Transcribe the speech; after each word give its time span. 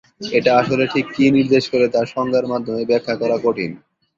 এটা 0.31 0.51
আসলে 0.61 0.83
ঠিক 0.93 1.05
কী 1.15 1.25
নির্দেশ 1.37 1.63
করে 1.69 1.85
তা 1.89 2.01
সংজ্ঞার 2.13 2.45
মাধ্যমে 2.51 2.81
ব্যাখ্যা 2.89 3.15
করা 3.21 3.37
কঠিন। 3.43 3.71